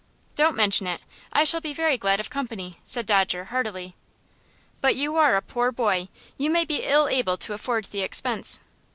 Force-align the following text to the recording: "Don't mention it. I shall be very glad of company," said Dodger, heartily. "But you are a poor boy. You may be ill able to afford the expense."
"Don't 0.33 0.55
mention 0.55 0.87
it. 0.87 0.99
I 1.31 1.43
shall 1.43 1.61
be 1.61 1.73
very 1.75 1.95
glad 1.95 2.19
of 2.19 2.31
company," 2.31 2.79
said 2.83 3.05
Dodger, 3.05 3.43
heartily. 3.53 3.93
"But 4.81 4.95
you 4.95 5.15
are 5.15 5.35
a 5.35 5.43
poor 5.43 5.71
boy. 5.71 6.09
You 6.39 6.49
may 6.49 6.65
be 6.65 6.77
ill 6.83 7.07
able 7.07 7.37
to 7.37 7.53
afford 7.53 7.85
the 7.85 8.01
expense." 8.01 8.61